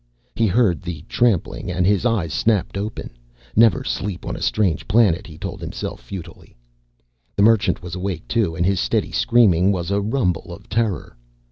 [0.35, 3.11] He heard the trampling and his eyes snapped open.
[3.55, 6.55] Never sleep on a strange planet, he told himself futilely.
[7.35, 11.15] The Merchant was awake too and his steady screaming was a rumble of terror.